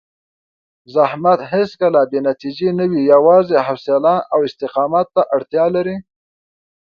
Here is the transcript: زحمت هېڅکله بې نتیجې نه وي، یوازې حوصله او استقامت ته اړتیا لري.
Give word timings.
زحمت 0.93 1.39
هېڅکله 1.51 1.99
بې 2.11 2.19
نتیجې 2.27 2.69
نه 2.79 2.85
وي، 2.89 3.01
یوازې 3.13 3.57
حوصله 3.67 4.15
او 4.33 4.39
استقامت 4.47 5.07
ته 5.15 5.21
اړتیا 5.35 5.65
لري. 5.75 5.97